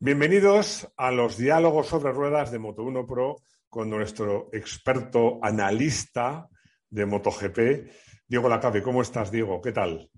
[0.00, 6.48] Bienvenidos a los diálogos sobre ruedas de Moto1 Pro con nuestro experto analista
[6.88, 7.58] de MotoGP,
[8.28, 8.80] Diego Lacabe.
[8.80, 9.60] ¿Cómo estás, Diego?
[9.60, 10.08] ¿Qué tal?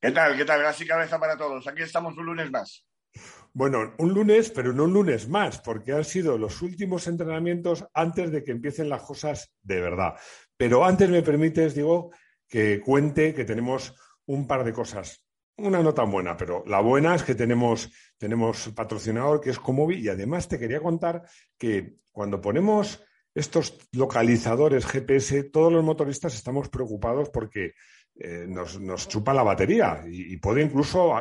[0.00, 0.36] ¿Qué tal?
[0.36, 0.60] ¿Qué tal?
[0.60, 1.66] Gracias cabeza para todos.
[1.66, 2.86] Aquí estamos un lunes más.
[3.52, 8.30] Bueno, un lunes, pero no un lunes más, porque han sido los últimos entrenamientos antes
[8.30, 10.14] de que empiecen las cosas de verdad.
[10.56, 12.12] Pero antes me permites, Diego,
[12.46, 13.96] que cuente que tenemos
[14.26, 15.27] un par de cosas
[15.58, 19.96] una no tan buena, pero la buena es que tenemos, tenemos patrocinador que es Comovi
[19.96, 21.22] y además te quería contar
[21.58, 23.02] que cuando ponemos
[23.34, 27.74] estos localizadores GPS, todos los motoristas estamos preocupados porque
[28.20, 31.12] eh, nos, chupa la batería y, puede incluso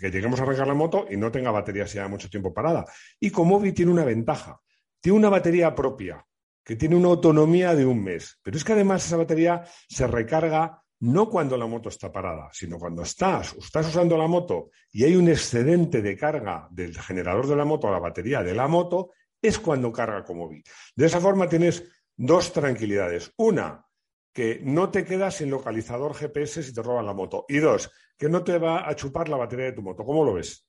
[0.00, 2.84] que lleguemos a arrancar la moto y no tenga batería si mucho tiempo parada.
[3.20, 4.60] Y Comovi tiene una ventaja,
[5.00, 6.24] tiene una batería propia
[6.64, 10.82] que tiene una autonomía de un mes, pero es que además esa batería se recarga
[11.00, 15.16] no cuando la moto está parada, sino cuando estás, estás usando la moto y hay
[15.16, 19.10] un excedente de carga del generador de la moto a la batería de la moto,
[19.42, 20.62] es cuando carga como vi.
[20.94, 21.84] De esa forma tienes
[22.16, 23.32] dos tranquilidades.
[23.36, 23.86] Una,
[24.32, 27.44] que no te quedas sin localizador GPS si te roban la moto.
[27.48, 30.04] Y dos, que no te va a chupar la batería de tu moto.
[30.04, 30.66] ¿Cómo lo ves?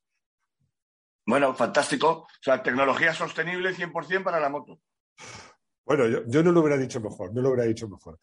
[1.25, 2.09] Bueno, fantástico.
[2.09, 4.79] O sea, tecnología sostenible 100% para la moto.
[5.87, 8.19] Bueno, yo, no lo hubiera dicho mejor, no lo hubiera dicho mejor.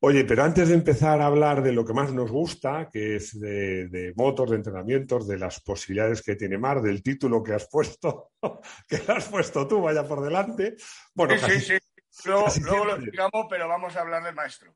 [0.00, 3.38] Oye, pero antes de empezar a hablar de lo que más nos gusta, que es
[3.40, 8.30] de, motos, de entrenamientos, de las posibilidades que tiene Mar, del título que has puesto,
[8.88, 10.76] que has puesto tú, vaya por delante.
[11.12, 11.76] Bueno, sí, sí,
[12.08, 12.28] sí.
[12.28, 14.72] Luego, lo explicamos, pero vamos a hablar del maestro.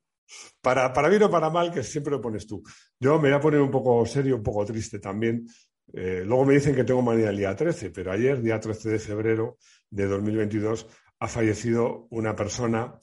[0.60, 2.60] Para, para bien o para mal, que siempre lo pones tú.
[2.98, 5.46] Yo me voy a poner un poco serio, un poco triste también.
[5.92, 8.98] Eh, luego me dicen que tengo manía el día 13, pero ayer, día 13 de
[8.98, 9.58] febrero
[9.90, 10.88] de 2022,
[11.22, 12.98] ha fallecido una persona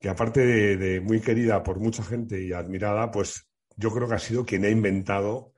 [0.00, 0.40] que aparte
[0.78, 4.64] de, muy querida por mucha gente y admirada, pues yo creo que ha sido quien
[4.64, 5.52] ha inventado,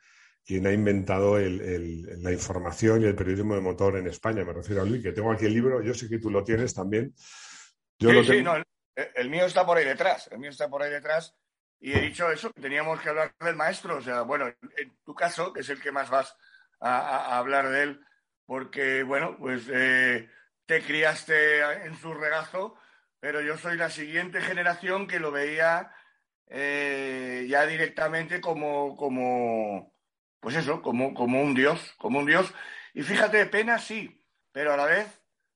[0.45, 4.45] quien ha inventado la información y el periodismo de motor en España.
[4.45, 6.75] Me refiero a Luis, que tengo aquí el libro, yo sé que tú lo tienes
[6.75, 7.15] también.
[7.17, 8.57] sí, sí, no,
[8.97, 11.37] el, mío está por ahí detrás, el mío está por ahí detrás.
[11.79, 13.99] Y he dicho eso, que teníamos que hablar del maestro.
[13.99, 14.47] O sea, bueno,
[14.77, 16.37] en tu caso, que es el que más vas
[16.81, 18.01] a, hablar de él,
[18.47, 20.29] porque, bueno, pues eh,
[20.71, 22.77] te criaste en su regazo,
[23.19, 25.93] pero yo soy la siguiente generación que lo veía
[26.47, 29.93] eh, ya directamente como, como,
[30.39, 32.55] pues eso, como, como un dios, como un dios.
[32.95, 35.09] Y fíjate, pena sí, pero a la vez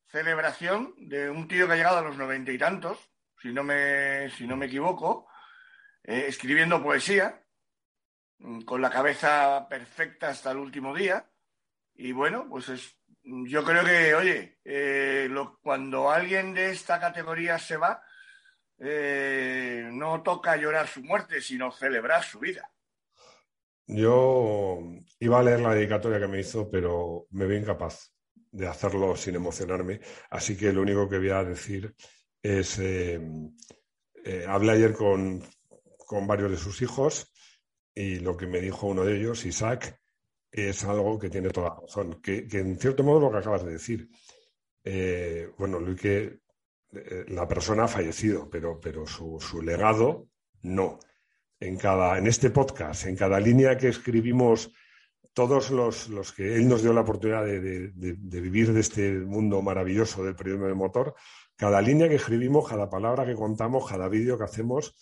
[0.08, 2.98] celebración de un tío que ha llegado a los noventa y tantos,
[3.41, 5.28] si no me, si no me equivoco,
[6.03, 7.41] eh, escribiendo poesía,
[8.38, 11.30] mm, con la cabeza perfecta hasta el último día.
[11.94, 15.28] Y bueno, pues es yo creo que, oye, eh,
[15.62, 18.02] cuando alguien de esta categoría se va,
[18.78, 22.70] eh, no toca llorar su muerte, sino celebrar su vida.
[23.86, 24.80] Yo
[25.20, 28.12] iba a leer la dedicatoria que me hizo, pero me veo incapaz
[28.50, 30.00] de hacerlo sin emocionarme.
[30.30, 31.94] Así que lo único que voy a decir
[32.42, 33.20] es, eh,
[34.46, 35.42] hablé ayer con
[36.26, 37.32] varios de sus hijos
[37.94, 40.00] y lo que me dijo uno de ellos, Isaac,
[40.54, 44.09] es algo que tiene toda razón, que, en cierto modo lo que acabas de decir.
[44.84, 46.38] Eh, bueno, Luis, que
[46.92, 50.28] eh, la persona ha fallecido, pero, pero su, legado
[50.62, 51.00] no.
[51.59, 54.70] En, cada, en este podcast, en cada línea que escribimos,
[55.32, 60.22] todos los, los que él nos dio la oportunidad de, vivir de este mundo maravilloso
[60.22, 61.15] del periodismo de motor,
[61.56, 64.94] cada línea que escribimos, cada palabra que contamos, cada vídeo que hacemos,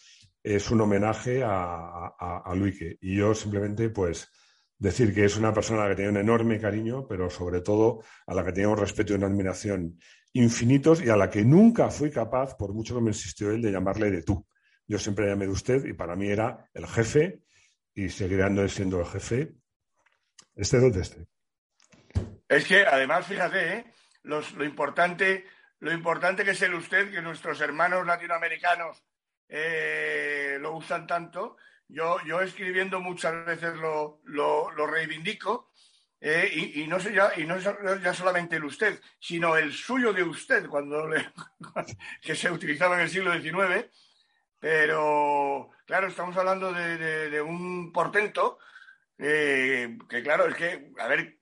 [0.43, 2.97] es un homenaje a, a, a Luike.
[3.03, 4.31] Y yo simplemente, pues,
[4.79, 8.45] decir que es una persona que tenía un enorme cariño, pero sobre todo a la
[8.45, 9.99] que tenía un respeto y una admiración
[10.35, 13.71] infinitos y a la que nunca fui capaz, por mucho que me insistió él, de
[13.71, 14.47] llamarle de tú.
[14.87, 17.43] Yo siempre llamé de usted y para mí era el jefe
[17.95, 19.55] y seguirá siendo el jefe,
[20.55, 21.27] este donde esté.
[22.49, 23.85] Es que además, fíjate, ¿eh?
[24.25, 25.47] lo, importante,
[25.81, 29.03] lo importante que es el usted, que nuestros hermanos latinoamericanos
[29.49, 31.57] eh, lo usan tanto,
[31.93, 35.71] yo, yo escribiendo muchas veces lo, lo, reivindico,
[36.21, 40.23] eh, y, no sé ya, y no ya solamente el usted, sino el suyo de
[40.23, 41.09] usted, cuando
[42.23, 43.87] que se utilizaba en el siglo XIX.
[44.59, 48.59] Pero, claro, estamos hablando de, un portento
[49.19, 51.37] eh, que, claro, es que, a ver,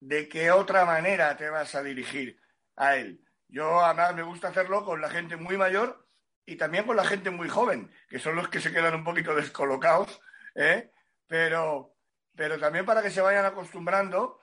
[0.00, 2.38] ¿de qué otra manera te vas a dirigir
[2.76, 3.20] a él?
[3.48, 6.05] Yo, además, me gusta hacerlo con la gente muy mayor
[6.46, 9.34] y también con la gente muy joven, que son los que se quedan un poquito
[9.34, 10.20] descolocados,
[10.54, 10.92] ¿eh?
[11.26, 11.96] pero,
[12.34, 14.40] pero también para que se vayan acostumbrando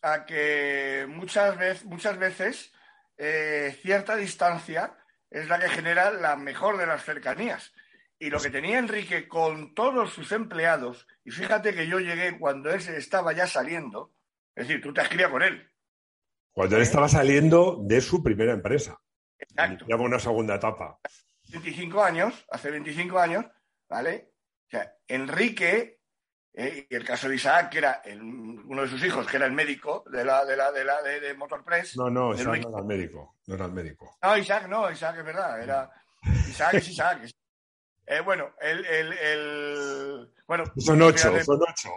[0.00, 2.72] a que muchas, veces, muchas veces
[3.18, 4.96] eh, cierta distancia
[5.28, 7.72] es la que genera la mejor de las cercanías.
[8.18, 12.70] Y lo que tenía Enrique con todos sus empleados, y fíjate que yo llegué cuando
[12.70, 14.12] él estaba ya saliendo,
[14.54, 15.68] es decir, tú te has criado con él,
[16.52, 19.00] Cuando él estaba saliendo de su primera empresa.
[19.38, 19.86] Exacto.
[19.98, 20.98] Una segunda etapa.
[21.50, 23.44] 25 años, hace 25 años,
[23.88, 24.32] ¿vale?
[24.66, 26.00] O sea, Enrique,
[26.52, 29.52] eh, y el caso de Isaac, que era uno de sus hijos, que era el
[29.52, 31.96] médico de la de la de la de, Motorpress.
[31.96, 34.16] No, no, Isaac no era el médico, no era el médico.
[34.22, 35.90] No, Isaac no, Isaac es verdad, era
[36.48, 37.30] Isaac es Isaac.
[38.06, 41.90] Eh, bueno, el, el, el, bueno, son ocho, son ocho.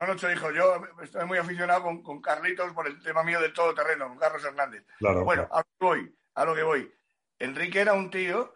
[0.00, 0.54] Son ocho hijos.
[0.54, 4.44] Yo estoy muy aficionado con, con Carlitos por el tema mío del todoterreno, con Carlos
[4.44, 4.84] Hernández.
[4.98, 6.94] Claro, bueno, a lo que voy, a lo que voy.
[7.38, 8.54] Enrique era un tío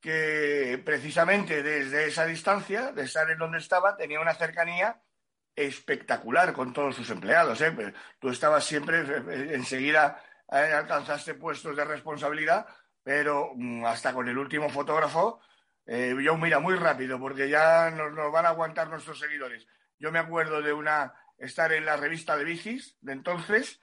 [0.00, 5.00] que precisamente desde esa distancia, de estar en donde estaba, tenía una cercanía
[5.56, 7.60] espectacular con todos sus empleados.
[7.62, 7.74] ¿eh?
[8.20, 12.66] Tú estabas siempre, eh, enseguida eh, alcanzaste puestos de responsabilidad,
[13.02, 15.40] pero mm, hasta con el último fotógrafo,
[15.88, 19.68] yo mira muy rápido, porque ya nos, nos, van a aguantar nuestros seguidores.
[20.00, 23.80] Yo me acuerdo de una estar en la revista de bicis de entonces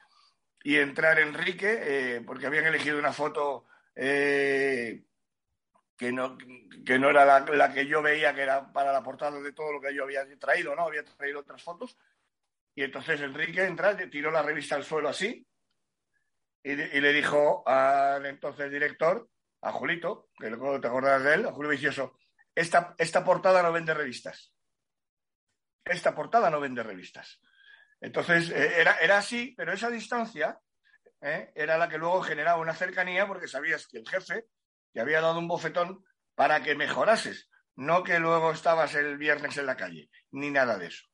[0.66, 5.04] y entrar Enrique, porque habían elegido una foto que
[6.12, 6.38] no,
[6.86, 9.82] que no era la, que yo veía que era para la portada de todo lo
[9.82, 10.84] que yo había traído, ¿no?
[10.84, 11.98] Había traído otras fotos.
[12.76, 15.46] Y entonces Enrique entra, tiró la revista al suelo así
[16.64, 19.30] y, le dijo al entonces director,
[19.62, 22.18] a Julito, que luego te acordarás de él, a Julio Vicioso,
[22.56, 24.54] esta, esta portada no vende revistas.
[25.84, 27.42] Esta portada no vende revistas.
[28.00, 30.60] Entonces, eh, era, era así, pero esa distancia
[31.24, 34.46] eh, era la que luego generaba una cercanía porque sabías que el jefe
[34.92, 36.04] te había dado un bofetón
[36.36, 40.88] para que mejorases, no que luego estabas el viernes en la calle, ni nada de
[40.88, 41.06] eso.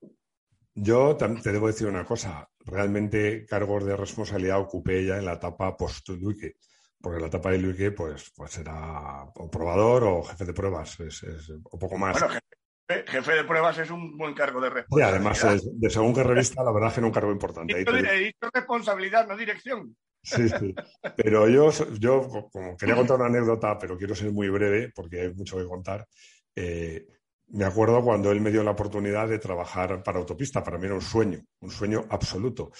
[0.73, 5.75] Yo te debo decir una cosa, realmente cargos de responsabilidad ocupé ya en la etapa
[5.75, 6.55] post-Duque,
[7.01, 11.23] porque la etapa de Luque pues, pues era o probador o jefe de pruebas, es,
[11.63, 12.13] o poco más.
[12.13, 12.58] Bueno, jefe,
[12.89, 15.09] de pruebas es un buen cargo de responsabilidad.
[15.09, 17.73] Y además, de según qué revista, la verdad que era un cargo importante.
[17.73, 19.95] He dicho responsabilidad, no dirección.
[20.23, 20.75] Sí, sí.
[21.15, 25.33] Pero yo, yo, como quería contar una anécdota, pero quiero ser muy breve porque hay
[25.33, 26.07] mucho que contar.
[26.55, 27.05] Eh,
[27.49, 30.63] me acuerdo cuando él me dio la oportunidad de trabajar para autopista.
[30.63, 32.71] Para mí era un sueño, un sueño absoluto.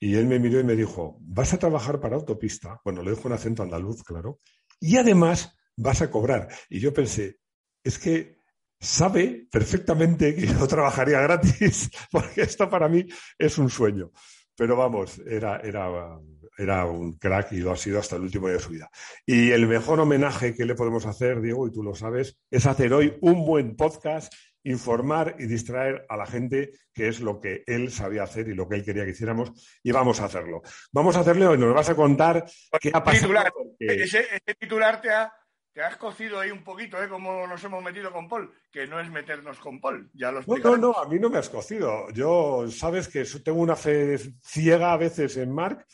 [0.00, 2.80] Y él me miró y me dijo, vas a trabajar para autopista.
[2.84, 4.40] Bueno, le dejo un acento andaluz, claro.
[4.80, 6.48] Y además vas a cobrar.
[6.68, 7.38] Y yo pensé,
[7.82, 8.37] es que
[8.80, 13.06] sabe perfectamente que yo trabajaría gratis, porque esto para mí
[13.38, 14.10] es un sueño.
[14.56, 16.18] Pero vamos, era, era
[16.58, 18.90] era un crack y lo ha sido hasta el último día de su vida.
[19.24, 22.92] Y el mejor homenaje que le podemos hacer, Diego, y tú lo sabes, es hacer
[22.92, 24.34] hoy un buen podcast,
[24.64, 28.68] informar y distraer a la gente, que es lo que él sabía hacer y lo
[28.68, 29.52] que él quería que hiciéramos,
[29.84, 30.62] y vamos a hacerlo.
[30.90, 32.44] Vamos a hacerlo y nos vas a contar
[32.80, 33.34] qué ha pasado.
[33.78, 34.24] ese,
[34.58, 35.32] titular te ha,
[35.78, 37.08] te has cocido ahí un poquito, ¿eh?
[37.08, 40.56] Como nos hemos metido con Paul, que no es meternos con Paul, ya lo No,
[40.56, 42.10] no, no, a mí no me has cocido.
[42.10, 45.86] Yo, sabes que tengo una fe ciega a veces en Mark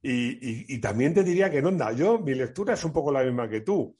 [0.00, 1.90] y, también te diría que no onda.
[1.90, 3.98] Yo, mi lectura es un poco la misma que tú.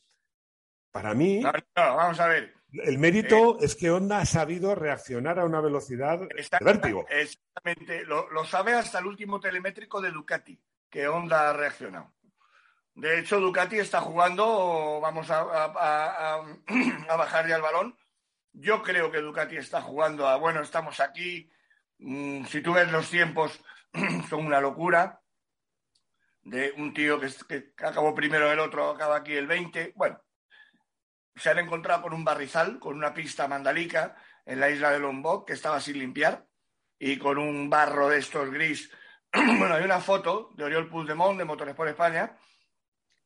[0.92, 1.42] Para mí.
[1.74, 2.54] vamos a ver.
[2.70, 6.28] El mérito eh, es que Honda ha sabido reaccionar a una velocidad de
[6.60, 7.04] vértigo.
[7.10, 8.04] Exactamente.
[8.04, 10.56] Lo, sabe hasta el último telemétrico de Ducati,
[10.88, 12.12] que Honda ha reaccionado.
[12.96, 15.44] De hecho, Ducati está jugando, vamos a,
[17.06, 17.94] bajar ya el balón.
[18.54, 21.50] Yo creo que Ducati está jugando a, bueno, estamos aquí.
[21.98, 23.62] Mm, si tú ves los tiempos,
[24.30, 25.20] son una locura
[26.42, 27.28] de un tío que,
[27.84, 29.92] acabó primero el otro, acaba aquí el 20.
[29.94, 30.18] Bueno,
[31.34, 35.46] se han encontrado con un barrizal, con una pista mandalica en la isla de Lombok
[35.46, 36.46] que estaba sin limpiar
[36.98, 38.90] y con un barro de estos gris.
[39.34, 42.38] bueno, hay una foto de Oriol Puigdemont de Motores por España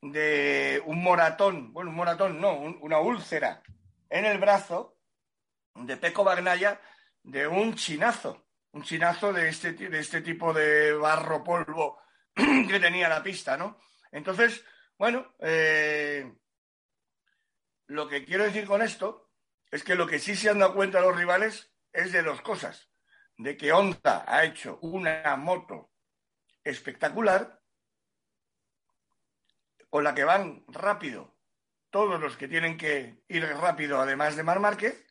[0.02, 3.62] de un moratón, bueno, un moratón no, una úlcera
[4.08, 4.96] en el brazo
[5.74, 6.80] de Peco Bagnaya
[7.22, 11.98] de un chinazo, un chinazo de este, de este tipo de barro polvo
[12.34, 13.78] que tenía la pista, ¿no?
[14.10, 14.64] Entonces,
[14.98, 16.32] bueno, eh,
[17.86, 19.30] lo que quiero decir con esto
[19.70, 22.88] es que lo que sí se han dado cuenta los rivales es de dos cosas.
[23.36, 25.92] De que Honda ha hecho una moto
[26.62, 27.59] espectacular
[29.90, 31.34] con la que van rápido
[31.90, 35.04] todos los que tienen que ir rápido, además de Mar Márquez,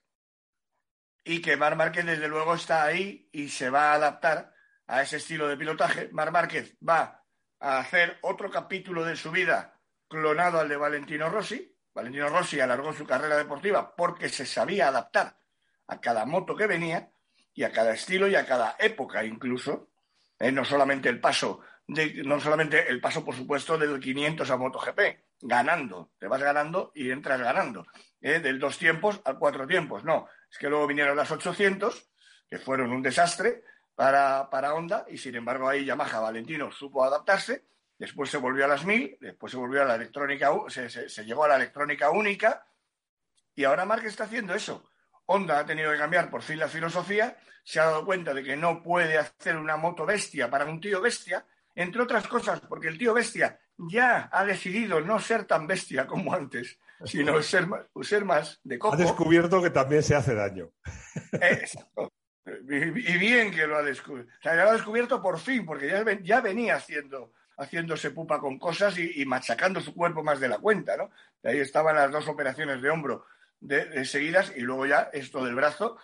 [1.24, 4.54] y que Mar Márquez desde luego está ahí y se va a adaptar
[4.88, 6.10] a ese estilo de pilotaje.
[6.12, 7.24] Mar Márquez va
[7.60, 11.78] a hacer otro capítulo de su vida clonado al de Valentino Rossi.
[11.94, 15.38] Valentino Rossi alargó su carrera deportiva porque se sabía adaptar
[15.88, 17.12] a cada moto que venía
[17.54, 19.90] y a cada estilo y a cada época incluso.
[20.40, 21.60] Eh, no solamente el paso,
[21.90, 25.00] no solamente el paso, por supuesto, del 500 a MotoGP,
[25.42, 27.86] ganando, te vas ganando y entras ganando,
[28.22, 30.04] eh, del dos tiempos a cuatro tiempos.
[30.04, 32.10] No, es que luego vinieron las 800,
[32.48, 33.64] que fueron un desastre,
[33.96, 37.66] para, para Honda y sin embargo ahí Yamaha Valentino supo adaptarse,
[37.98, 41.44] después se volvió a las 1000, después se volvió a la electrónica, se, se, llegó
[41.44, 42.66] a la electrónica única.
[43.56, 44.90] Y ahora Mark está haciendo eso.
[45.26, 48.56] Honda ha tenido que cambiar por fin la filosofía, se ha dado cuenta de que
[48.56, 51.46] no puede hacer una moto bestia para un tío bestia,
[51.82, 56.34] entre otras cosas porque el tío bestia ya ha decidido no ser tan bestia como
[56.34, 57.68] antes, sino ser,
[58.02, 58.96] ser más de cojo.
[58.96, 60.70] Ha descubierto que también se hace daño.
[61.32, 62.12] Exacto.
[62.46, 64.32] Y bien que lo ha descubierto.
[64.40, 68.58] O sea, lo ha descubierto por fin, porque ya, ya venía haciendo, haciéndose pupa con
[68.60, 71.12] cosas y, machacando su cuerpo más de la cuenta, ¿no?
[71.44, 73.26] ahí estaban las dos operaciones de hombro
[73.60, 75.98] de, seguidas y luego ya esto del brazo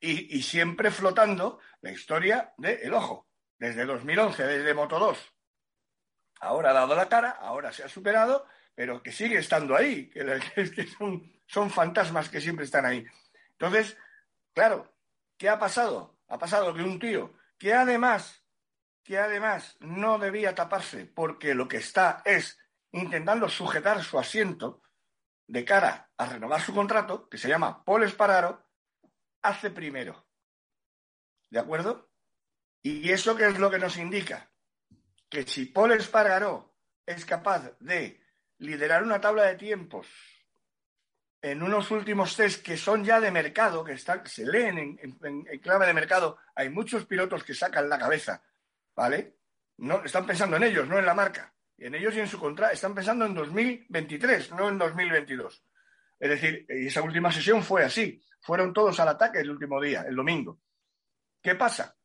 [0.00, 3.26] y, siempre flotando la historia del ojo,
[3.58, 5.32] desde 2011, desde Moto 2.
[6.40, 10.24] Ahora ha dado la cara, ahora se ha superado, pero que sigue estando ahí, que,
[11.46, 13.06] son fantasmas que siempre están ahí.
[13.52, 13.96] Entonces,
[14.52, 14.96] claro,
[15.38, 16.18] ¿Qué ha pasado?
[16.28, 18.42] Ha pasado que un tío que además,
[19.02, 22.58] que además no debía taparse porque lo que está es
[22.92, 24.82] intentando sujetar su asiento
[25.46, 28.64] de cara a renovar su contrato, que se llama Paul Espararo,
[29.42, 30.26] hace primero.
[31.50, 32.05] ¿De acuerdo?
[32.86, 34.48] ¿Y eso qué es lo que nos indica?
[35.28, 36.72] Que si Paul Espargaró
[37.04, 38.20] es capaz de
[38.58, 40.06] liderar una tabla de tiempos
[41.42, 45.84] en unos últimos test que son ya de mercado, que, están, se leen en, clave
[45.84, 48.40] de mercado, hay muchos pilotos que sacan la cabeza,
[48.94, 49.34] ¿vale?
[49.78, 51.52] No, están pensando en ellos, no en la marca.
[51.76, 55.64] Y en ellos y en su contra, están pensando en 2023, no en 2022.
[56.20, 58.22] Es decir, esa última sesión fue así.
[58.42, 60.60] Fueron todos al ataque el último día, el domingo.
[61.42, 61.95] ¿Qué pasa?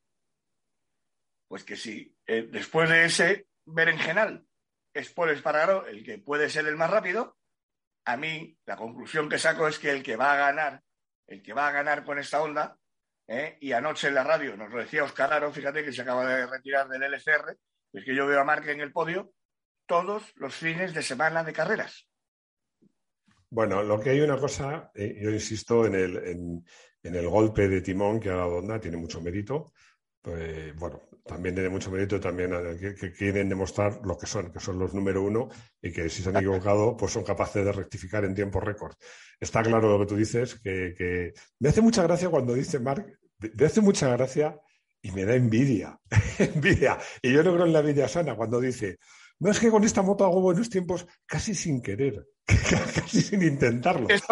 [1.51, 4.47] Pues que si eh, después de ese berenjenal
[4.93, 7.35] es Paul Espargaro el que puede ser el más rápido,
[8.05, 10.81] a mí la conclusión que saco es que el que va a ganar,
[11.27, 12.77] el que va a ganar con esta onda,
[13.27, 13.57] ¿eh?
[13.59, 16.47] y anoche en la radio nos lo decía Oscar Aro, fíjate que se acaba de
[16.47, 17.57] retirar del LCR,
[17.91, 19.33] es que yo veo a Marque en el podio
[19.85, 22.07] todos los fines de semana de carreras.
[23.49, 26.63] Bueno, lo que hay una cosa, eh, yo insisto en el,
[27.03, 29.73] en, el golpe de timón que ha dado Honda, tiene mucho mérito.
[30.21, 34.79] Pues, bueno, también tiene mucho mérito también que, quieren demostrar lo que son, que son
[34.79, 35.49] los número uno
[35.81, 38.93] y que si se han equivocado, pues son capaces de rectificar en tiempo récord.
[39.39, 43.05] Está claro lo que tú dices, que, me hace mucha gracia cuando dice Mark,
[43.39, 44.59] me hace mucha gracia
[45.01, 45.99] y me da envidia,
[46.39, 46.97] envidia.
[47.21, 48.99] Y yo no creo en la envidia sana cuando dice,
[49.41, 54.07] no es que con esta moto hago buenos tiempos casi sin querer, casi sin intentarlo.
[54.07, 54.27] Eso,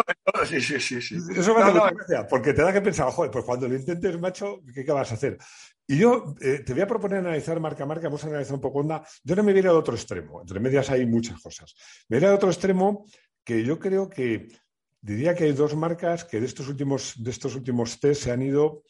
[0.48, 1.16] sí, sí, sí, sí.
[1.36, 4.60] Eso me hace gracia, porque te da que pensar, joder, pues cuando lo intentes, macho,
[4.72, 5.36] ¿qué, qué vas a hacer?
[5.90, 8.60] Y yo eh, te voy a proponer analizar marca a marca, vamos a analizar un
[8.60, 9.04] poco onda.
[9.24, 11.74] Yo no me voy a otro extremo, entre medias hay muchas cosas.
[12.08, 13.06] Me voy a otro extremo
[13.42, 14.46] que yo creo que
[15.00, 18.40] diría que hay dos marcas que de estos últimos, de estos últimos test se han
[18.40, 18.84] ido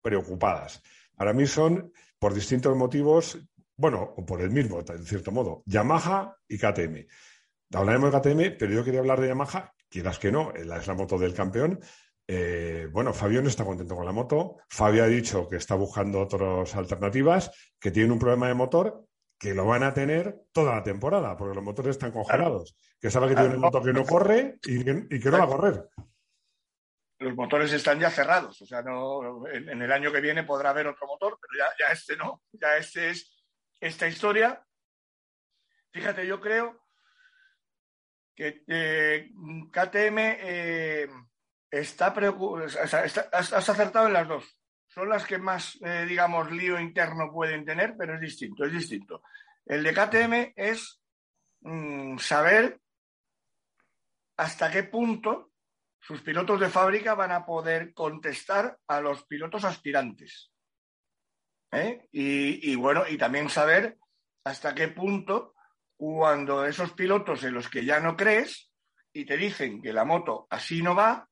[0.00, 0.82] preocupadas.
[1.14, 3.38] Para mí son, por distintos motivos,
[3.76, 7.06] bueno, o por el mismo, en cierto modo, Yamaha y KTM.
[7.74, 11.18] Hablaremos de KTM, pero yo quería hablar de Yamaha, quieras que no, es la moto
[11.18, 11.78] del campeón,
[12.28, 14.58] eh, bueno, Fabio no está contento con la moto.
[14.68, 19.04] Fabio ha dicho que está buscando otras alternativas, que tiene un problema de motor,
[19.38, 22.76] que lo van a tener toda la temporada, porque los motores están congelados.
[23.00, 25.88] Que sabe que tiene una moto que no corre y que, no va a correr.
[27.18, 30.86] Los motores están ya cerrados, o sea, no, en, el año que viene podrá haber
[30.86, 33.42] otro motor, pero ya, este no, ya este es
[33.80, 34.62] esta historia.
[35.92, 36.82] Fíjate, yo creo
[38.34, 39.30] que eh,
[39.72, 41.08] KTM eh,
[41.70, 42.08] está
[43.32, 44.44] has acertado en las dos.
[44.88, 49.22] Son las que más, eh, digamos, lío interno pueden tener, pero es distinto, es distinto.
[49.64, 51.00] El de KTM es
[51.60, 52.80] mm, saber
[54.36, 55.50] hasta qué punto
[56.00, 60.52] sus pilotos de fábrica van a poder contestar a los pilotos aspirantes.
[61.72, 62.06] ¿eh?
[62.12, 63.98] Y, y, bueno, y también saber
[64.44, 65.54] hasta qué punto
[65.96, 68.70] cuando esos pilotos en los que ya no crees
[69.12, 71.28] y te dicen que la moto así no va,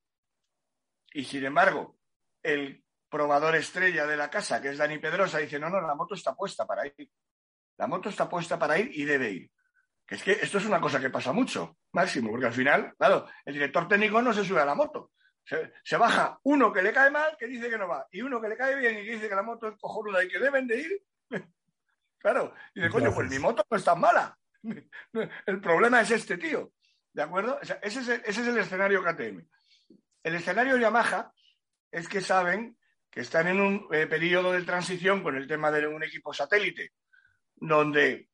[1.14, 1.96] y sin embargo,
[2.42, 6.14] el probador estrella de la casa, que es Dani Pedrosa, dice, no, no, la moto
[6.14, 7.08] está puesta para ir.
[7.76, 9.50] La moto está puesta para ir y debe ir.
[10.04, 13.28] Que es que esto es una cosa que pasa mucho, Máximo, porque al final, claro,
[13.44, 15.12] el director técnico no se sube a la moto.
[15.44, 18.48] Se, baja uno que le cae mal, que dice que no va, y uno que
[18.48, 20.80] le cae bien y que dice que la moto es cojonuda y que deben de
[20.80, 21.02] ir.
[22.18, 24.36] claro, y dice, coño, pues mi moto no es tan mala.
[25.46, 26.72] el problema es este tío.
[27.12, 27.60] ¿De acuerdo?
[27.60, 29.46] ese, es el, ese es el escenario KTM.
[30.24, 31.32] El escenario Yamaha
[31.92, 32.76] es que saben
[33.10, 36.94] que están en un eh, periodo de transición con el tema de un equipo satélite,
[37.54, 38.28] donde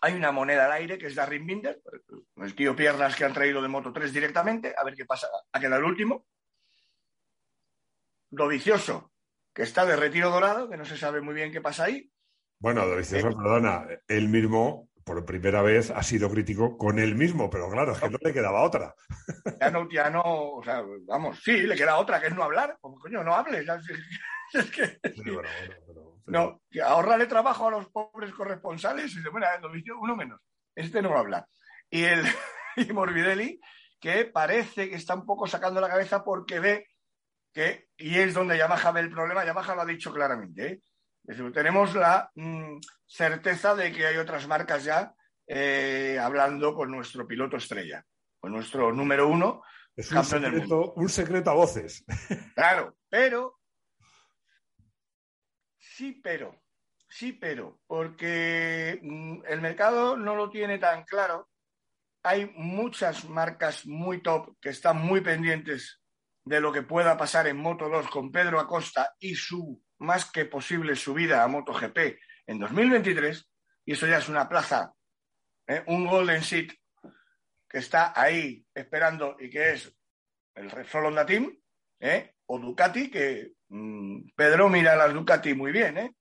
[0.00, 1.80] hay una moneda al aire que es Darren Binder,
[2.36, 5.60] el tío Piernas que han traído de Moto 3 directamente, a ver qué pasa, a
[5.60, 6.26] quedar el último.
[8.32, 9.12] Lo vicioso
[9.54, 12.10] que está de retiro dorado, que no se sabe muy bien qué pasa ahí.
[12.58, 17.50] Bueno, Dovizioso, eh, perdona, él mismo por primera vez ha sido crítico con él mismo,
[17.50, 18.94] pero claro, es que no le quedaba otra.
[19.60, 22.76] Ya no, ya no, o sea, vamos, sí, le queda otra, que es no hablar.
[22.80, 23.66] Como coño, no hables.
[24.52, 25.00] Es que,
[26.26, 29.46] No, que ahorrarle trabajo a los pobres corresponsales y dice, bueno,
[30.00, 30.40] uno menos.
[30.74, 31.46] Este no habla.
[31.90, 32.22] Y el
[32.76, 33.60] y Morbidelli,
[34.00, 36.86] que parece que está un poco sacando la cabeza porque ve
[37.52, 40.80] que, y es donde Yamaha ve el problema, Yamaha lo ha dicho claramente, ¿eh?
[41.52, 45.14] Tenemos la mm, certeza de que hay otras marcas ya
[45.46, 48.04] eh, hablando con nuestro piloto estrella,
[48.38, 49.62] con nuestro número uno.
[49.96, 52.04] Es un secreto, un secreto a voces.
[52.54, 53.60] Claro, pero.
[55.78, 56.62] Sí, pero.
[57.08, 57.80] Sí, pero.
[57.86, 61.48] Porque mm, el mercado no lo tiene tan claro.
[62.22, 66.00] Hay muchas marcas muy top que están muy pendientes
[66.44, 70.44] de lo que pueda pasar en Moto 2 con Pedro Acosta y su más que
[70.44, 71.98] posible subida a MotoGP
[72.46, 73.50] en 2023,
[73.86, 74.94] y eso ya es una plaza,
[75.66, 75.82] ¿eh?
[75.86, 76.72] un Golden Seat
[77.68, 79.92] que está ahí esperando y que es
[80.54, 81.58] el Repsol Honda Team,
[82.00, 82.34] ¿eh?
[82.46, 85.98] o Ducati, que mm, Pedro mira las Ducati muy bien.
[85.98, 86.14] ¿eh?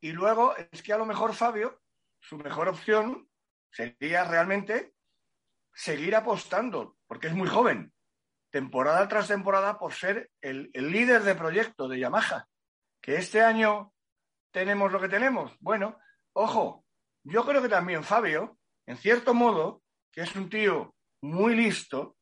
[0.00, 1.80] Y luego es que a lo mejor Fabio,
[2.20, 3.28] su mejor opción
[3.70, 4.94] sería realmente
[5.72, 7.92] seguir apostando, porque es muy joven
[8.56, 12.48] temporada tras temporada por ser el, líder de proyecto de Yamaha.
[13.02, 13.92] Que este año
[14.50, 15.54] tenemos lo que tenemos.
[15.60, 15.98] Bueno,
[16.32, 16.86] ojo,
[17.22, 22.16] yo creo que también Fabio, en cierto modo, que es un tío muy listo,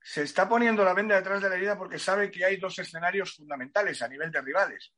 [0.00, 3.34] se está poniendo la venda detrás de la herida porque sabe que hay dos escenarios
[3.34, 4.94] fundamentales a nivel de rivales.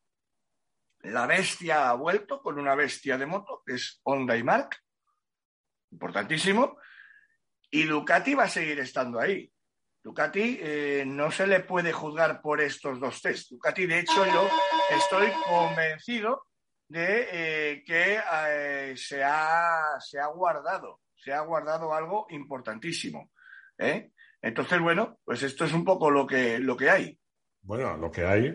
[1.00, 4.76] La bestia ha vuelto con una bestia de moto, que es Honda y Mark,
[5.92, 6.76] importantísimo,
[7.70, 9.50] y Ducati va a seguir estando ahí.
[10.04, 13.50] Ducati eh, no se le puede juzgar por estos dos test.
[13.52, 14.46] Ducati, de hecho, yo
[14.90, 16.44] estoy convencido
[16.86, 23.30] de eh, que eh, se, ha, se, ha, guardado, se ha guardado algo importantísimo.
[24.42, 27.18] Entonces, bueno, pues esto es un poco lo que, lo que hay.
[27.64, 28.54] Bueno, lo que hay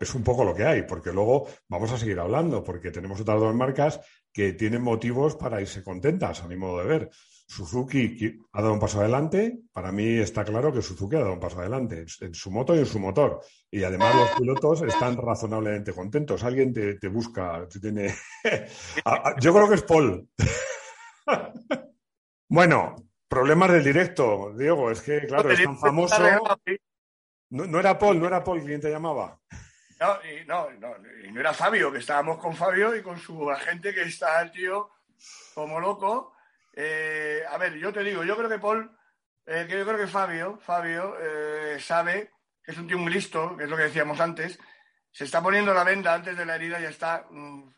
[0.00, 3.40] es un poco lo que hay, porque luego vamos a seguir hablando, porque tenemos otras
[3.40, 4.00] dos marcas
[4.32, 7.10] que tienen motivos para irse contentas, a mi modo de ver.
[7.48, 9.58] Suzuki ha dado un paso adelante.
[9.72, 12.80] Para mí está claro que Suzuki ha dado un paso adelante en su moto y
[12.80, 13.40] en su motor.
[13.70, 16.44] Y además los pilotos están razonablemente contentos.
[16.44, 18.14] Alguien te, busca, tiene.
[19.40, 20.28] Yo creo que es Paul.
[22.48, 22.94] bueno,
[23.28, 24.90] problemas del directo, Diego.
[24.90, 26.16] Es que, claro, es tan famoso.
[27.50, 29.38] No, era Paul, no era Paul quien te llamaba.
[30.00, 33.50] No, y no, no, y no era Fabio, que estábamos con Fabio y con su
[33.50, 34.90] agente que está el tío
[35.54, 36.36] como loco
[36.76, 38.94] eh, a ver, yo te digo, yo creo que Paul,
[39.46, 42.32] eh, que yo creo que Fabio, Fabio eh, sabe
[42.62, 44.58] que es un tío muy listo, que es lo que decíamos antes,
[45.10, 47.72] se está poniendo la venda antes de la herida y está mm,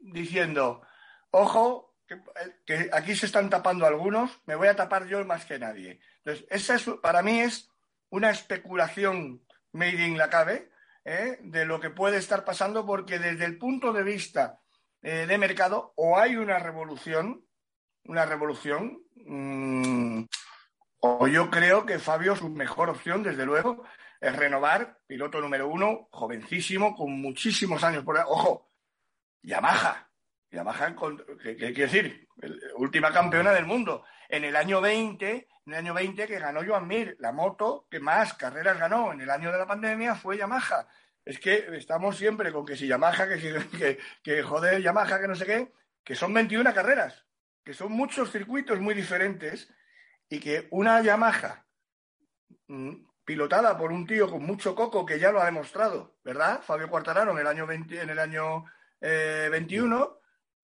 [0.00, 0.82] diciendo,
[1.30, 1.96] ojo,
[2.66, 6.00] que, aquí se están tapando algunos, me voy a tapar yo más que nadie.
[6.18, 7.69] Entonces, esa es, para mí es
[8.10, 9.42] una especulación
[9.72, 10.70] made in la cabe
[11.04, 14.60] de lo que puede estar pasando, porque desde el punto de vista
[15.00, 17.44] de mercado, o hay una revolución
[18.04, 19.02] una revolución.
[19.14, 20.24] Mm,
[21.00, 23.84] o yo creo que Fabio, su mejor opción, desde luego,
[24.20, 28.70] es renovar, piloto número uno, jovencísimo, con muchísimos años por Ojo,
[29.42, 30.09] Yamaha.
[30.50, 30.94] Yamaha,
[31.42, 32.28] ¿qué quiere decir?
[32.76, 34.04] última campeona del mundo.
[34.28, 38.00] En el año 20, en el año 20 que ganó Joan Mir, la moto que
[38.00, 40.88] más carreras ganó en el año de la pandemia fue Yamaha.
[41.24, 43.38] Es que estamos siempre con que si Yamaha, que,
[43.78, 47.26] que, que joder Yamaha, que no sé qué, que son 21 carreras
[47.64, 49.72] que son muchos circuitos muy diferentes
[50.28, 51.66] y que una Yamaha
[52.68, 56.62] mm, pilotada por un tío con mucho coco que ya lo ha demostrado, ¿verdad?
[56.62, 58.64] Fabio Cuartararo en el año, 20, en el año
[59.00, 60.19] 21,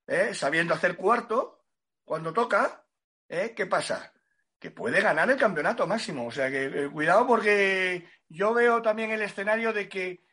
[0.06, 1.64] eh, eh, sabiendo hacer cuarto,
[2.04, 2.84] cuando toca,
[3.28, 4.12] eh, ¿qué pasa?
[4.58, 6.26] Que puede ganar el campeonato máximo.
[6.26, 10.24] O sea que cuidado porque yo veo también el escenario de que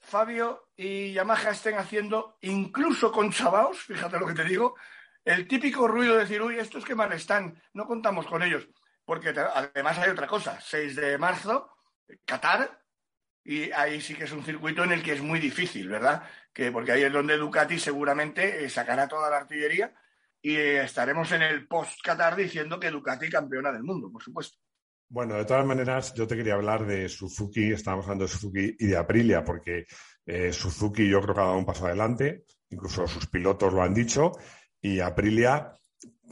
[0.00, 4.76] Fabio y Yamaha estén haciendo, incluso con Chavaos, fíjate lo que te digo,
[5.24, 8.68] el típico ruido de decir, uy, estos que mal están, no contamos con ellos.
[9.04, 11.70] Porque además hay otra cosa, 6 de marzo,
[12.24, 12.82] Qatar,
[13.44, 16.22] y ahí sí que es un circuito en el que es muy difícil, ¿verdad?
[16.52, 19.94] Que, porque ahí es donde Ducati seguramente eh, sacará toda la artillería
[20.40, 24.58] y eh, estaremos en el post-Qatar diciendo que Ducati campeona del mundo, por supuesto.
[25.08, 28.86] Bueno, de todas maneras, yo te quería hablar de Suzuki, estábamos hablando de Suzuki y
[28.86, 29.86] de Aprilia, porque
[30.26, 33.94] eh, Suzuki yo creo que ha dado un paso adelante, incluso sus pilotos lo han
[33.94, 34.32] dicho,
[34.80, 35.70] y Aprilia,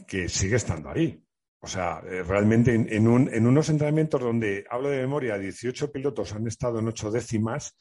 [0.06, 1.22] que sigue estando ahí.
[1.62, 6.88] O sea, realmente en, unos entrenamientos donde, hablo de memoria, 18 pilotos han estado en
[6.88, 7.76] ocho décimas,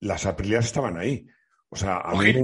[0.00, 1.26] las Aprilias estaban ahí.
[1.72, 2.34] O sea, a mí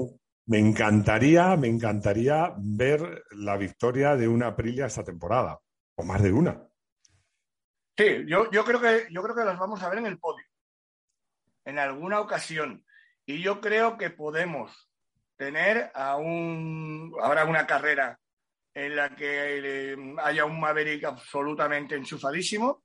[0.47, 5.61] me, encantaría, me encantaría ver la victoria de una Aprilia esta temporada,
[5.97, 6.67] o más de una.
[7.95, 10.47] Sí, yo, yo, creo que, yo creo que las vamos a ver en el podio,
[11.67, 12.87] en alguna ocasión.
[13.27, 14.91] Y yo creo que podemos
[15.37, 18.19] tener a un, ahora una carrera
[18.73, 22.83] en la que eh, haya un Maverick absolutamente enchufadísimo.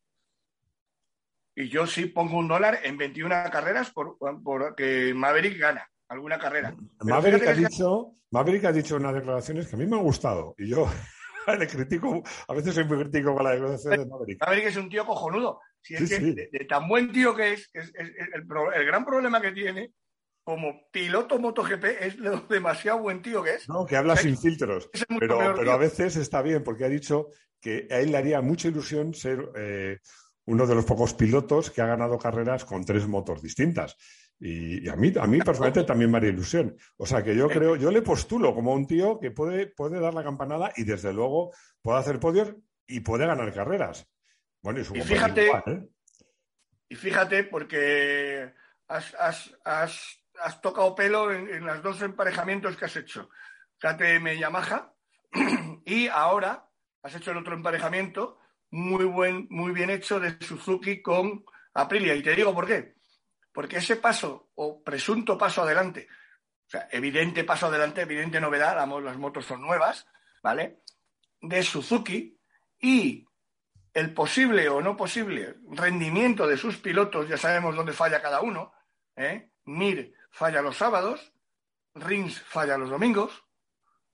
[1.56, 6.76] Y yo sí pongo un dólar en 21 carreras por, que Maverick gana alguna carrera.
[7.02, 10.68] Maverick ha, dicho, Maverick ha dicho unas declaraciones que a mí me han gustado y
[10.68, 10.88] yo
[11.60, 14.39] le critico, a veces soy muy crítico con la declaración de Maverick.
[14.42, 15.60] Maverick es un tío cojonudo.
[15.82, 19.92] Si es que De, tan buen tío que es, el, el, gran problema que tiene
[20.44, 23.70] como piloto MotoGP es lo demasiado buen tío que es.
[23.70, 24.89] No, que habla sin filtros.
[25.20, 27.28] Pero, a veces está bien porque ha dicho
[27.60, 30.00] que a él le haría mucha ilusión ser eh,
[30.46, 33.96] uno de los pocos pilotos que ha ganado carreras con tres motos distintas.
[34.45, 36.75] Y, a mí, a mí personalmente también me haría ilusión.
[36.97, 40.13] O sea que yo creo, yo le postulo como un tío que puede, puede dar
[40.13, 42.53] la campanada y desde luego puede hacer podios
[42.86, 44.06] y puede ganar carreras.
[44.62, 45.88] Bueno, y, su fíjate, ¿eh?
[46.89, 48.53] y fíjate porque
[48.89, 49.15] has,
[49.63, 53.29] has tocado pelo en, los dos emparejamientos que has hecho.
[53.79, 54.93] KTM Yamaha
[55.86, 56.69] y ahora
[57.01, 58.39] has hecho el otro emparejamiento
[58.71, 62.13] muy, buen, muy bien hecho de Suzuki con Aprilia.
[62.13, 62.95] Y te digo por qué.
[63.54, 66.08] Porque ese paso o presunto paso adelante,
[66.68, 70.08] o sea, evidente paso adelante, evidente novedad, las motos son nuevas,
[70.42, 70.82] ¿vale?
[71.39, 72.38] De Suzuki
[72.80, 73.26] y
[73.94, 78.74] el posible o no posible rendimiento de sus pilotos, ya sabemos dónde falla cada uno,
[79.16, 79.52] ¿eh?
[79.66, 81.34] Mir falla los sábados,
[81.94, 83.46] Rins falla los domingos,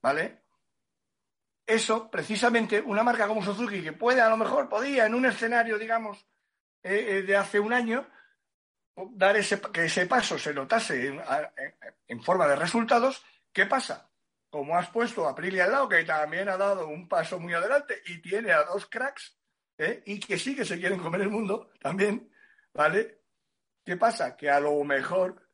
[0.02, 0.44] ¿vale?
[1.66, 5.78] Eso, precisamente, una marca como Suzuki, que puede, a lo mejor, podía, en un escenario,
[5.78, 6.18] digamos,
[6.82, 8.10] eh, eh, de hace un año,
[9.14, 11.08] dar ese, que ese paso se notase
[12.08, 14.10] en, forma de resultados, ¿qué pasa?
[14.50, 18.02] Como has puesto a Aprilia al lado, que también ha dado un paso muy adelante
[18.08, 19.38] y tiene a dos cracks,
[19.78, 20.02] ¿eh?
[20.06, 22.32] y que sí que se quieren comer el mundo también,
[22.74, 23.22] ¿vale?
[23.86, 24.36] ¿Qué pasa?
[24.36, 25.50] Que a lo mejor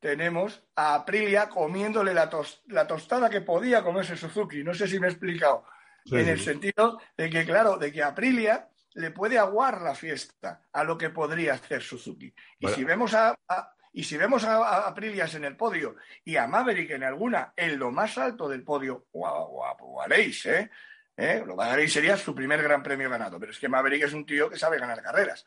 [0.00, 4.62] tenemos a Aprilia comiéndole la, tostada que podía comerse Suzuki.
[4.62, 5.64] No sé si me he explicado.
[6.10, 10.84] en el sentido de que, claro, de que Aprilia le puede aguar la fiesta a
[10.84, 12.32] lo que podría hacer Suzuki.
[12.58, 13.38] Y si vemos a,
[13.92, 17.90] y si vemos a, Aprilias en el podio y a Maverick en alguna en lo
[17.90, 19.62] más alto del podio, guau,
[20.10, 20.70] ¿eh?
[21.16, 21.42] ¿eh?
[21.46, 23.38] Lo haréis sería su primer gran premio ganado.
[23.38, 25.46] Pero es que Maverick es un tío que sabe ganar carreras.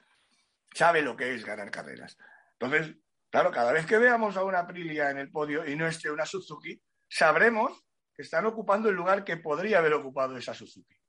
[0.73, 2.17] Sabe lo que es ganar carreras.
[2.53, 2.95] Entonces,
[3.31, 6.25] Claro, cada vez que veamos a una Aprilia en el podio y no esté una
[6.25, 7.81] Suzuki, sabremos
[8.13, 11.00] que están ocupando el lugar que podría haber ocupado esa Suzuki.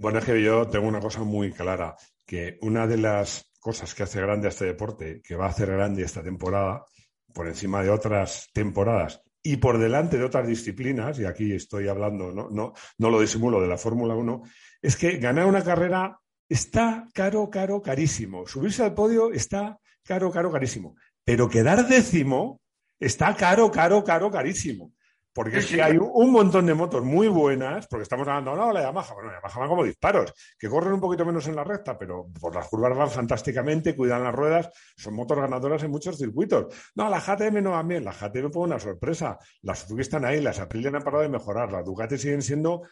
[0.00, 4.04] Bueno, es que yo tengo una cosa muy clara, que una de las cosas que
[4.04, 6.86] hace grande a este deporte, que va a hacer grande esta temporada,
[7.34, 12.32] por encima de otras temporadas y por delante de otras disciplinas, y aquí estoy hablando,
[12.32, 14.40] no, no, no lo disimulo, de la Fórmula 1,
[14.80, 18.46] es que ganar una carrera está caro, caro, carísimo.
[18.46, 20.96] Subirse al podio está caro, caro, carísimo.
[21.24, 22.62] Pero quedar décimo
[22.98, 24.94] está caro, caro, caro, carísimo.
[25.32, 28.82] Porque es que hay un montón de motos muy buenas, porque estamos hablando, no, la
[28.82, 31.96] Yamaha, bueno, la Yamaha van como disparos, que corren un poquito menos en la recta,
[31.96, 36.74] pero por las curvas van fantásticamente, cuidan las ruedas, son motos ganadoras en muchos circuitos.
[36.94, 40.40] No, la GTM no va bien, la GTM fue una sorpresa, las Suzuki están ahí,
[40.40, 42.82] las Aprilia han parado de mejorar, las Ducati siguen siendo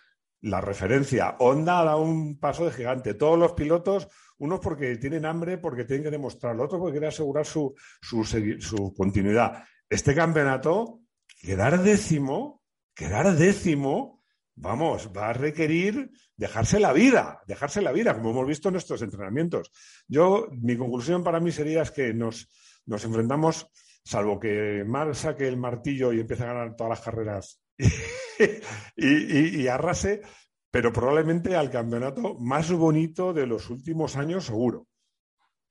[0.41, 1.37] la referencia.
[1.41, 6.05] Honda da un paso de gigante, todos los pilotos unos porque tienen hambre, porque tienen
[6.05, 9.65] que demostrarlo, otros porque quieren asegurar su, su, continuidad.
[9.89, 11.01] Este campeonato,
[11.39, 12.63] quedar décimo,
[12.95, 14.23] quedar décimo,
[14.55, 19.03] vamos, va a requerir dejarse la vida, dejarse la vida, como hemos visto en estos
[19.03, 19.71] entrenamientos.
[20.07, 22.49] Yo, mi conclusión para mí sería es que nos,
[22.87, 23.69] nos enfrentamos,
[24.05, 27.61] salvo que Mar saque el martillo y empiece a ganar todas las carreras
[28.97, 30.23] y, arrase,
[30.71, 34.87] pero probablemente al campeonato más bonito de los últimos años, seguro.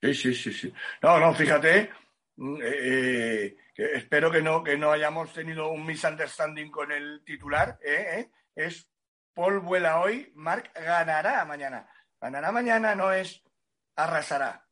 [0.01, 0.73] Sí, sí, sí, sí.
[1.01, 1.89] No, no, fíjate,
[2.36, 7.77] mm, eh, eh, espero que no, que no hayamos tenido un misunderstanding con el titular.
[7.81, 8.29] ¿eh?
[8.55, 8.89] Es
[9.33, 11.89] Paul vuela hoy, Mark ganará mañana.
[12.19, 13.43] Ganará mañana no es
[13.95, 14.67] arrasará.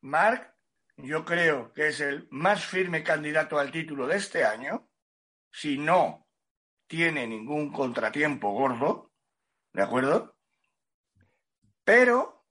[0.00, 0.54] Mark,
[0.96, 4.90] yo creo que es el más firme candidato al título de este año.
[5.50, 6.26] Si no
[6.88, 9.12] tiene ningún contratiempo gordo,
[9.72, 10.36] ¿de acuerdo?
[11.84, 12.44] Pero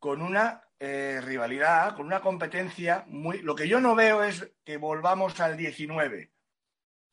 [0.00, 3.42] con una eh, rivalidad, con una competencia muy...
[3.42, 6.32] Lo que yo no veo es que volvamos al 19,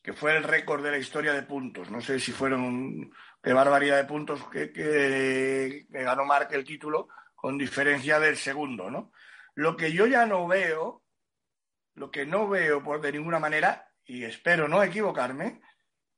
[0.01, 1.91] que fue el récord de la historia de puntos.
[1.91, 3.11] No sé si fueron
[3.43, 9.11] qué barbaridad de puntos que, que, ganó Mark el título con diferencia del segundo, ¿no?
[9.53, 11.03] Lo que yo ya no veo,
[11.95, 15.59] lo que no veo por de ninguna manera, y espero no equivocarme,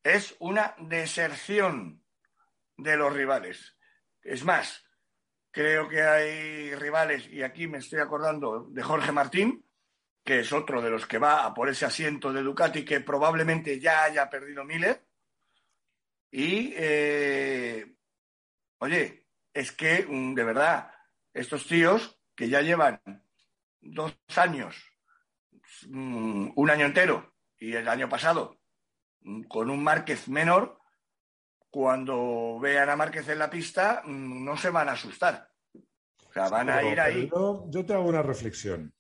[0.04, 2.04] es una deserción
[2.78, 3.76] de los rivales.
[4.22, 4.86] Es más,
[5.52, 9.66] creo que hay rivales, y aquí me estoy acordando de Jorge Martín,
[10.24, 13.80] que es otro de los que va a por ese asiento de Ducati que probablemente
[13.80, 15.06] ya haya perdido Miller.
[16.32, 17.96] Y, eh,
[18.78, 20.92] oye, es que mm, de verdad,
[21.34, 23.02] estos tíos que ya llevan
[23.82, 24.76] dos años,
[25.88, 28.60] mm, un año entero y el año pasado
[29.22, 30.79] mm, con un Márquez menor,
[31.70, 35.50] cuando vean a Márquez en la pista no se van a asustar.
[35.74, 37.30] O sea, van a ir ahí.
[37.30, 38.94] yo te hago una reflexión.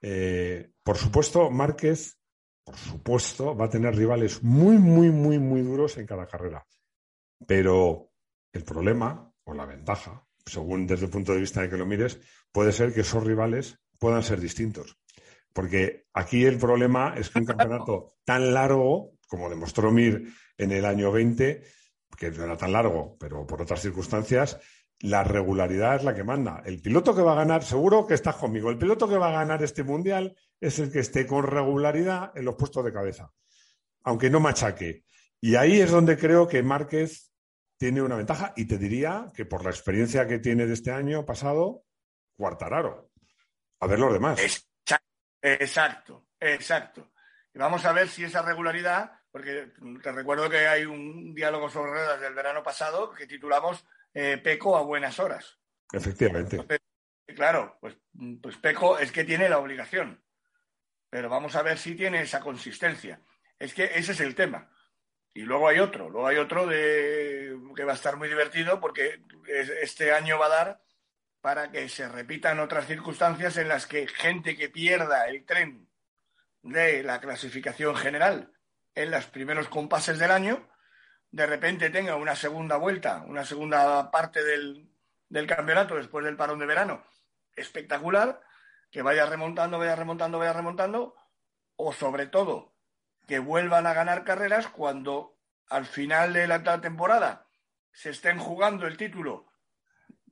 [0.00, 2.18] Eh, por supuesto, Márquez,
[2.62, 6.66] por supuesto, va a tener rivales muy, muy, muy, muy duros en cada carrera.
[7.46, 8.10] Pero
[8.52, 12.20] el problema o la ventaja, según desde el punto de vista de que lo mires,
[12.52, 14.98] puede ser que esos rivales puedan ser distintos.
[15.52, 20.84] Porque aquí el problema es que un campeonato tan largo, como demostró Mir en el
[20.84, 21.62] año 20,
[22.16, 24.60] que no era tan largo, pero por otras circunstancias,
[25.00, 26.62] la regularidad es la que manda.
[26.64, 29.40] El piloto que va a ganar, seguro que estás conmigo, el piloto que va a
[29.40, 33.30] ganar este mundial es el que esté con regularidad en los puestos de cabeza,
[34.04, 35.04] aunque no machaque.
[35.40, 37.32] Y ahí es donde creo que Márquez
[37.76, 41.26] tiene una ventaja y te diría que por la experiencia que tiene de este año
[41.26, 41.84] pasado,
[42.36, 43.10] cuartararo.
[43.80, 44.40] A ver los demás.
[45.42, 47.12] Exacto, exacto.
[47.52, 51.90] Y vamos a ver si esa regularidad, porque te recuerdo que hay un diálogo sobre
[51.90, 55.58] ruedas del verano pasado que titulamos eh, peco a buenas horas.
[55.92, 56.64] Efectivamente.
[57.34, 57.96] claro, pues,
[58.40, 60.22] pues peco es que tiene la obligación,
[61.10, 63.22] pero vamos a ver si tiene esa consistencia.
[63.58, 64.70] Es que ese es el tema.
[65.34, 69.20] Y luego hay otro, luego hay otro de, que va a estar muy divertido porque
[69.82, 70.82] este año va a dar
[71.40, 75.88] para que se repitan otras circunstancias en las que gente que pierda el tren
[76.62, 78.54] de la clasificación general
[78.94, 80.68] en los primeros compases del año
[81.34, 84.88] de repente tenga una segunda vuelta, una segunda parte del,
[85.48, 87.04] campeonato después del parón de verano
[87.56, 88.40] espectacular,
[88.88, 91.16] que vaya remontando, vaya remontando, vaya remontando,
[91.74, 92.76] o sobre todo
[93.26, 95.36] que vuelvan a ganar carreras cuando
[95.68, 97.48] al final de la temporada
[97.92, 99.50] se estén jugando el título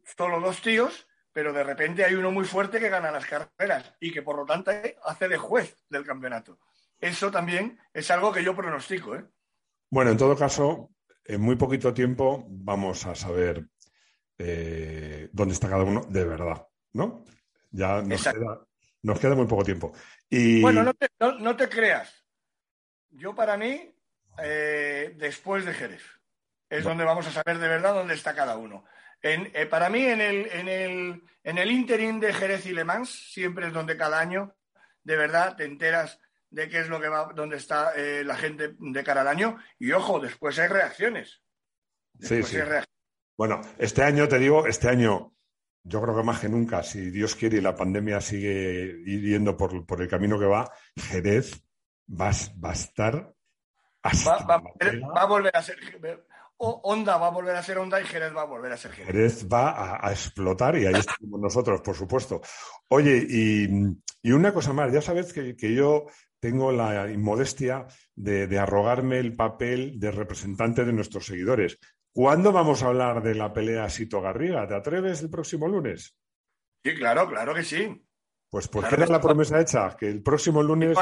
[0.04, 4.12] solo dos tíos, pero de repente hay uno muy fuerte que gana las carreras y
[4.12, 4.70] que por lo tanto
[5.04, 6.60] hace de juez del campeonato.
[7.02, 9.16] Eso también es algo que yo pronostico.
[9.16, 9.24] ¿eh?
[9.90, 10.90] Bueno, en todo caso,
[11.24, 13.66] en muy poquito tiempo vamos a saber
[14.38, 17.24] eh, dónde está cada uno de verdad, ¿no?
[17.72, 19.92] Ya nos, queda, muy poco tiempo.
[20.30, 20.62] Y...
[20.62, 22.24] Bueno, no te, creas.
[23.10, 23.92] Yo para mí,
[24.38, 26.04] eh, después de Jerez,
[26.70, 28.84] es donde vamos a saber de verdad dónde está cada uno.
[29.22, 33.10] Eh, para mí, en el, en, el, en el interim de Jerez y Le Mans,
[33.32, 34.54] siempre es donde cada año,
[35.02, 36.20] de verdad, te enteras
[36.52, 39.58] de qué es lo que va, dónde está eh, la gente de cara al año.
[39.78, 41.42] Y ojo, después hay reacciones.
[42.20, 42.58] sí, sí.
[43.36, 45.34] Bueno, este año, te digo, este año,
[45.82, 49.84] yo creo que más que nunca, si Dios quiere y la pandemia sigue yendo por,
[49.86, 51.64] por el camino que va, Jerez
[52.08, 52.30] va,
[52.62, 53.34] va a estar.
[54.04, 55.76] Va, va, a volver a ser.
[56.58, 59.06] Honda va a volver a ser Honda y Jerez va a volver a ser Jerez.
[59.06, 62.40] Jerez va a, explotar y ahí estamos nosotros, por supuesto.
[62.88, 66.06] Oye, y, una cosa más, ya sabes que, que yo
[66.42, 71.78] tengo la inmodestia de, arrogarme el papel de representante de nuestros seguidores.
[72.12, 74.66] ¿Cuándo vamos a hablar de la pelea Sito Garriga?
[74.66, 76.16] ¿Te atreves el próximo lunes?
[76.82, 78.04] Sí, claro, claro que sí.
[78.50, 79.96] Pues ¿por qué la promesa hecha?
[79.96, 80.98] Que el próximo lunes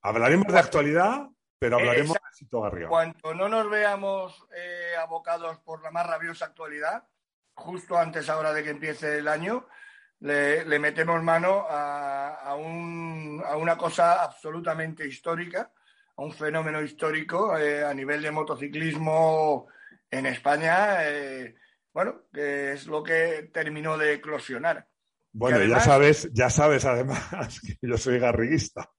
[0.00, 1.28] hablaremos de actualidad,
[1.58, 2.88] pero hablaremos de Sito Garriga.
[2.88, 7.02] Cuando no nos veamos eh, abocados por la más rabiosa actualidad,
[7.52, 9.66] justo antes ahora de que empiece el año,
[10.26, 15.72] le, metemos mano a, una cosa absolutamente histórica,
[16.16, 19.68] a un fenómeno histórico eh, a nivel de motociclismo
[20.10, 21.54] en España, eh,
[21.92, 24.88] bueno, que es lo que terminó de eclosionar.
[25.32, 28.90] Bueno, ya sabes, ya sabes además que yo soy garriguista.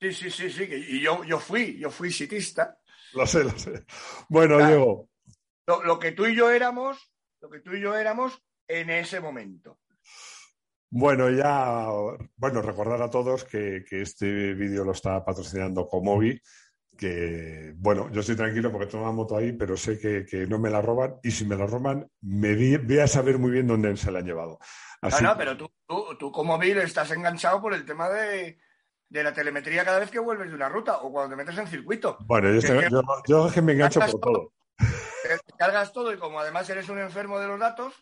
[0.00, 2.78] Sí, sí, sí, sí, y yo, yo fui, yo fui sitista.
[3.14, 3.84] Lo sé, lo sé.
[4.28, 5.08] Bueno, Diego.
[5.66, 9.80] lo, que tú y yo éramos, lo que tú y yo éramos en ese momento.
[10.90, 11.86] Bueno, ya,
[12.36, 16.40] bueno, recordar a todos que, este vídeo lo está patrocinando Comovi,
[16.96, 20.70] que, bueno, yo estoy tranquilo porque tengo una moto ahí, pero sé que, no me
[20.70, 24.10] la roban y si me la roban, me voy a saber muy bien dónde se
[24.10, 24.58] la han llevado.
[25.02, 28.58] no, no, pero tú, tú, tú Comovi estás enganchado por el tema de,
[29.10, 31.66] de la telemetría cada vez que vuelves de una ruta o cuando te metes en
[31.66, 32.16] circuito.
[32.20, 32.48] Bueno,
[33.26, 34.52] yo, es que me engancho por todo.
[35.58, 37.94] cargas todo y como además eres un enfermo de los datos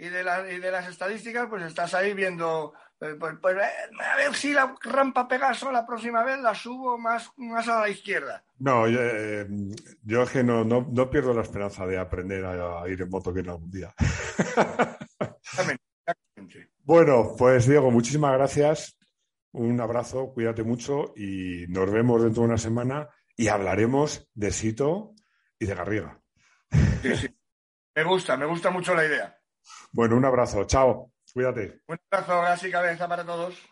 [0.00, 4.16] y de, y de las estadísticas, pues estás ahí viendo, eh, pues, pues eh, a
[4.16, 8.42] ver si la rampa Pegaso la próxima vez la subo más, más a la izquierda.
[8.58, 9.46] No, yo, eh,
[10.06, 13.52] es que no, no, pierdo la esperanza de aprender a, ir en moto que no
[13.52, 13.92] algún día.
[16.84, 18.96] bueno, pues Diego, muchísimas gracias.
[19.52, 25.14] Un abrazo, cuídate mucho y nos vemos dentro de una semana y hablaremos de Sito
[25.58, 26.18] y de Garriga.
[27.92, 29.39] Me gusta, me gusta mucho la idea.
[29.92, 31.80] Bueno, un abrazo, chao, cuídate.
[31.88, 33.69] Un abrazo, así cabeza para todos.